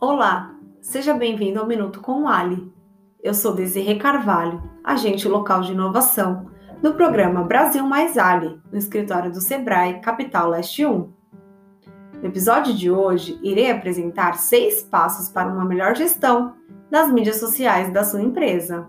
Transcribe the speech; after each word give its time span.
Olá, 0.00 0.54
seja 0.80 1.12
bem-vindo 1.12 1.58
ao 1.58 1.66
Minuto 1.66 2.00
com 2.00 2.22
o 2.22 2.28
Ali. 2.28 2.72
Eu 3.20 3.34
sou 3.34 3.52
Desirê 3.52 3.96
Carvalho, 3.96 4.62
agente 4.84 5.26
local 5.26 5.60
de 5.62 5.72
inovação, 5.72 6.48
no 6.80 6.94
programa 6.94 7.42
Brasil 7.42 7.84
Mais 7.84 8.16
Ali, 8.16 8.60
no 8.70 8.78
escritório 8.78 9.32
do 9.32 9.40
Sebrae, 9.40 10.00
Capital 10.00 10.50
Leste 10.50 10.86
1. 10.86 11.12
No 12.14 12.24
episódio 12.24 12.76
de 12.76 12.88
hoje, 12.88 13.40
irei 13.42 13.72
apresentar 13.72 14.34
seis 14.34 14.84
passos 14.84 15.30
para 15.30 15.52
uma 15.52 15.64
melhor 15.64 15.96
gestão 15.96 16.54
das 16.88 17.10
mídias 17.12 17.40
sociais 17.40 17.92
da 17.92 18.04
sua 18.04 18.22
empresa. 18.22 18.88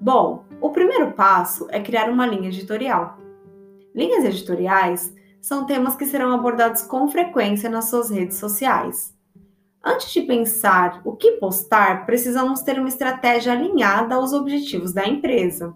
Bom, 0.00 0.44
o 0.60 0.70
primeiro 0.70 1.12
passo 1.12 1.68
é 1.70 1.78
criar 1.78 2.10
uma 2.10 2.26
linha 2.26 2.48
editorial. 2.48 3.16
Linhas 3.94 4.24
editoriais 4.24 5.14
são 5.40 5.66
temas 5.66 5.94
que 5.94 6.04
serão 6.04 6.32
abordados 6.32 6.82
com 6.82 7.06
frequência 7.06 7.70
nas 7.70 7.88
suas 7.88 8.10
redes 8.10 8.38
sociais. 8.38 9.16
Antes 9.88 10.12
de 10.12 10.20
pensar 10.20 11.00
o 11.02 11.16
que 11.16 11.32
postar, 11.38 12.04
precisamos 12.04 12.60
ter 12.60 12.78
uma 12.78 12.90
estratégia 12.90 13.54
alinhada 13.54 14.16
aos 14.16 14.34
objetivos 14.34 14.92
da 14.92 15.08
empresa, 15.08 15.74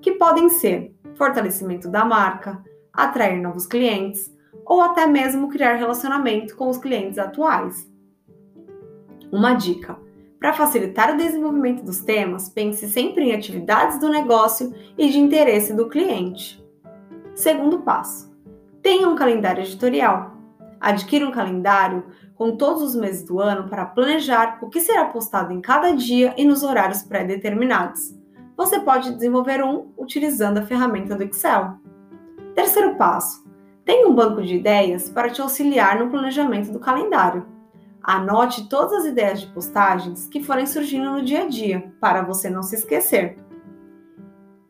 que 0.00 0.12
podem 0.12 0.48
ser 0.48 0.96
fortalecimento 1.14 1.90
da 1.90 2.06
marca, 2.06 2.64
atrair 2.90 3.38
novos 3.38 3.66
clientes 3.66 4.34
ou 4.64 4.80
até 4.80 5.06
mesmo 5.06 5.50
criar 5.50 5.74
relacionamento 5.74 6.56
com 6.56 6.70
os 6.70 6.78
clientes 6.78 7.18
atuais. 7.18 7.86
Uma 9.30 9.52
dica: 9.52 9.98
para 10.40 10.54
facilitar 10.54 11.12
o 11.12 11.18
desenvolvimento 11.18 11.84
dos 11.84 12.00
temas, 12.00 12.48
pense 12.48 12.88
sempre 12.88 13.24
em 13.24 13.34
atividades 13.34 14.00
do 14.00 14.08
negócio 14.08 14.74
e 14.96 15.10
de 15.10 15.18
interesse 15.18 15.74
do 15.74 15.86
cliente. 15.90 16.64
Segundo 17.34 17.80
passo: 17.80 18.34
tenha 18.80 19.06
um 19.06 19.14
calendário 19.14 19.62
editorial. 19.62 20.37
Adquira 20.80 21.26
um 21.26 21.32
calendário 21.32 22.04
com 22.34 22.56
todos 22.56 22.82
os 22.82 22.94
meses 22.94 23.24
do 23.24 23.40
ano 23.40 23.68
para 23.68 23.84
planejar 23.84 24.58
o 24.62 24.68
que 24.68 24.80
será 24.80 25.06
postado 25.06 25.52
em 25.52 25.60
cada 25.60 25.92
dia 25.92 26.34
e 26.36 26.44
nos 26.44 26.62
horários 26.62 27.02
pré-determinados. 27.02 28.16
Você 28.56 28.80
pode 28.80 29.12
desenvolver 29.12 29.62
um 29.62 29.92
utilizando 29.96 30.58
a 30.58 30.62
ferramenta 30.62 31.16
do 31.16 31.22
Excel. 31.24 31.78
Terceiro 32.54 32.96
passo: 32.96 33.44
tenha 33.84 34.08
um 34.08 34.14
banco 34.14 34.42
de 34.42 34.56
ideias 34.56 35.08
para 35.08 35.30
te 35.30 35.40
auxiliar 35.40 35.98
no 35.98 36.10
planejamento 36.10 36.70
do 36.70 36.78
calendário. 36.78 37.46
Anote 38.02 38.68
todas 38.68 39.00
as 39.00 39.04
ideias 39.06 39.40
de 39.40 39.48
postagens 39.48 40.28
que 40.28 40.42
forem 40.42 40.66
surgindo 40.66 41.10
no 41.10 41.22
dia 41.22 41.42
a 41.42 41.48
dia, 41.48 41.92
para 42.00 42.22
você 42.22 42.48
não 42.48 42.62
se 42.62 42.76
esquecer. 42.76 43.36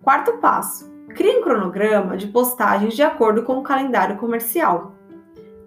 Quarto 0.03 0.39
passo: 0.39 0.91
crie 1.15 1.39
um 1.39 1.43
cronograma 1.43 2.17
de 2.17 2.29
postagens 2.29 2.95
de 2.95 3.03
acordo 3.03 3.43
com 3.43 3.59
o 3.59 3.63
calendário 3.63 4.17
comercial. 4.17 4.98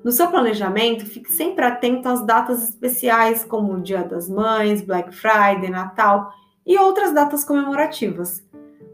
No 0.04 0.12
seu 0.12 0.30
planejamento, 0.30 1.06
fique 1.06 1.32
sempre 1.32 1.64
atento 1.64 2.10
às 2.10 2.26
datas 2.26 2.64
especiais, 2.64 3.44
como 3.44 3.74
o 3.74 3.82
Dia 3.82 4.04
das 4.04 4.28
Mães, 4.28 4.82
Black 4.82 5.16
Friday, 5.16 5.70
Natal 5.70 6.34
e 6.66 6.78
outras 6.78 7.14
datas 7.14 7.44
comemorativas. 7.44 8.44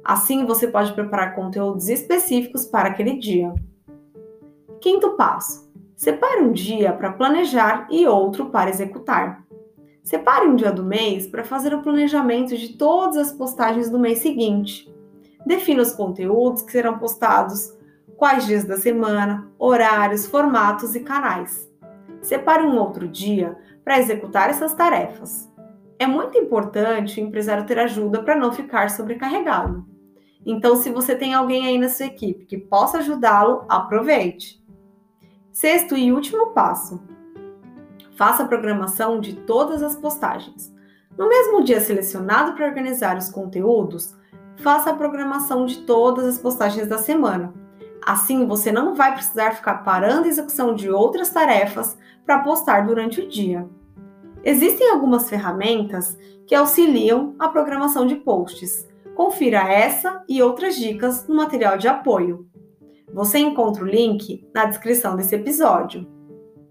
Assim, 0.04 0.46
você 0.46 0.68
pode 0.68 0.94
preparar 0.94 1.34
conteúdos 1.34 1.88
específicos 1.88 2.66
para 2.66 2.90
aquele 2.90 3.18
dia. 3.18 3.54
Quinto 4.82 5.12
passo: 5.12 5.72
separe 5.96 6.42
um 6.42 6.52
dia 6.52 6.92
para 6.92 7.14
planejar 7.14 7.88
e 7.90 8.06
outro 8.06 8.50
para 8.50 8.70
executar. 8.70 9.46
Separe 10.04 10.48
um 10.48 10.56
dia 10.56 10.72
do 10.72 10.84
mês 10.84 11.28
para 11.28 11.44
fazer 11.44 11.74
o 11.74 11.82
planejamento 11.82 12.56
de 12.56 12.78
todas 12.78 13.18
as 13.18 13.32
postagens 13.32 13.90
do 13.90 14.00
mês 14.00 14.20
seguinte. 14.20 14.90
Defina 15.46 15.82
os 15.82 15.94
conteúdos 15.94 16.62
que 16.62 16.72
serão 16.72 16.98
postados 16.98 17.77
quais 18.18 18.48
dias 18.48 18.66
da 18.66 18.78
semana, 18.78 19.48
horários, 19.60 20.26
formatos 20.26 20.96
e 20.96 21.02
canais. 21.02 21.72
Separe 22.20 22.64
um 22.64 22.78
outro 22.78 23.08
dia 23.08 23.56
para 23.84 24.00
executar 24.00 24.50
essas 24.50 24.74
tarefas. 24.74 25.50
É 26.00 26.08
muito 26.08 26.38
importante 26.38 27.22
o 27.22 27.24
empresário 27.24 27.66
ter 27.66 27.80
ajuda 27.80 28.24
para 28.24 28.36
não 28.36 28.52
ficar 28.52 28.90
sobrecarregado. 28.90 29.86
Então, 30.46 30.76
se 30.76 30.90
você 30.90 31.16
tem 31.16 31.34
alguém 31.34 31.68
aí 31.68 31.78
na 31.78 31.90
sua 31.90 32.08
equipe 32.08 32.46
que 32.46 32.58
possa 32.58 33.00
ajudá-lo, 33.00 33.66
aproveite. 33.70 34.64
Sexto 35.52 35.96
e 35.96 36.12
último 36.12 36.48
passo: 36.48 37.00
faça 38.16 38.44
a 38.44 38.48
programação 38.48 39.20
de 39.20 39.36
todas 39.36 39.84
as 39.84 39.96
postagens. 39.96 40.74
No 41.18 41.28
mesmo 41.28 41.64
dia 41.64 41.80
selecionado 41.80 42.54
para 42.54 42.68
organizar 42.68 43.18
os 43.18 43.30
conteúdos, 43.30 44.16
faça 44.58 44.92
a 44.92 44.96
programação 44.96 45.66
de 45.66 45.82
todas 45.82 46.26
as 46.26 46.38
postagens 46.38 46.88
da 46.88 46.98
semana 46.98 47.67
Assim, 48.08 48.48
você 48.48 48.72
não 48.72 48.96
vai 48.96 49.14
precisar 49.14 49.52
ficar 49.52 49.84
parando 49.84 50.24
a 50.24 50.30
execução 50.30 50.74
de 50.74 50.90
outras 50.90 51.30
tarefas 51.30 51.98
para 52.26 52.40
postar 52.40 52.88
durante 52.88 53.20
o 53.20 53.28
dia. 53.28 53.68
Existem 54.46 54.90
algumas 54.92 55.30
ferramentas 55.30 56.18
que 56.48 56.56
auxiliam 56.56 57.36
a 57.38 57.50
programação 57.50 58.08
de 58.08 58.16
posts. 58.16 58.88
Confira 59.14 59.60
essa 59.60 60.24
e 60.26 60.42
outras 60.42 60.78
dicas 60.78 61.28
no 61.28 61.36
material 61.36 61.78
de 61.78 61.90
apoio. 61.90 62.48
Você 63.14 63.40
encontra 63.40 63.84
o 63.84 63.88
link 63.88 64.50
na 64.56 64.64
descrição 64.64 65.18
desse 65.18 65.36
episódio. 65.36 66.08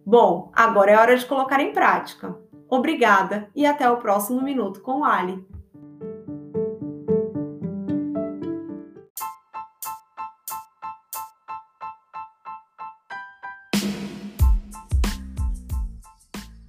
Bom, 0.07 0.51
agora 0.55 0.93
é 0.93 0.97
hora 0.97 1.17
de 1.19 1.27
colocar 1.27 1.61
em 1.61 1.71
prática. 1.71 2.35
Obrigada 2.67 3.51
e 3.55 3.67
até 3.67 3.91
o 3.91 3.99
próximo 3.99 4.41
Minuto 4.41 4.81
com 4.81 5.05
Ali. 5.05 5.45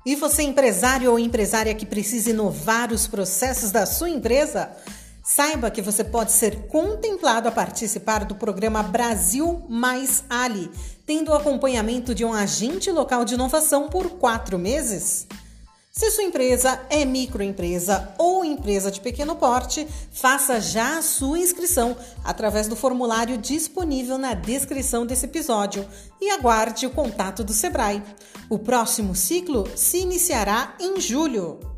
E 0.08 0.16
você, 0.16 0.42
empresário 0.42 1.12
ou 1.12 1.20
empresária 1.20 1.76
que 1.76 1.86
precisa 1.86 2.30
inovar 2.30 2.94
os 2.94 3.06
processos 3.06 3.72
da 3.72 3.86
sua 3.86 4.10
empresa? 4.10 4.72
Saiba 5.22 5.70
que 5.70 5.82
você 5.82 6.02
pode 6.02 6.32
ser 6.32 6.68
contemplado 6.68 7.50
a 7.50 7.52
participar 7.52 8.24
do 8.24 8.34
programa 8.34 8.82
Brasil 8.82 9.66
Mais 9.68 10.24
Ali, 10.30 10.72
tendo 11.06 11.32
o 11.32 11.34
acompanhamento 11.34 12.16
de 12.16 12.24
um 12.24 12.32
agente 12.32 12.90
local 12.90 13.26
de 13.26 13.34
inovação 13.34 13.90
por 13.90 14.12
quatro 14.12 14.58
meses. 14.58 15.28
Se 15.98 16.12
sua 16.12 16.26
empresa 16.26 16.80
é 16.92 17.04
microempresa 17.04 18.14
ou 18.20 18.46
empresa 18.46 18.92
de 18.92 19.02
pequeno 19.02 19.36
porte, 19.36 19.88
faça 20.12 20.62
já 20.62 21.00
a 21.00 21.02
sua 21.02 21.40
inscrição 21.40 21.98
através 22.24 22.68
do 22.68 22.76
formulário 22.76 23.36
disponível 23.36 24.16
na 24.16 24.36
descrição 24.36 25.08
desse 25.08 25.26
episódio 25.26 25.88
e 26.22 26.30
aguarde 26.30 26.86
o 26.86 26.92
contato 26.92 27.44
do 27.44 27.52
Sebrae. 27.52 28.04
O 28.48 28.60
próximo 28.60 29.16
ciclo 29.16 29.68
se 29.76 29.98
iniciará 29.98 30.76
em 30.80 31.02
julho. 31.02 31.77